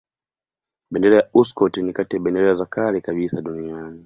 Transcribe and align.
Bendera 0.91 1.17
ya 1.17 1.27
Uskoti 1.33 1.83
ni 1.83 1.93
kati 1.93 2.15
ya 2.15 2.21
bendera 2.21 2.55
za 2.55 2.65
kale 2.65 3.01
kabisa 3.01 3.41
duniani. 3.41 3.99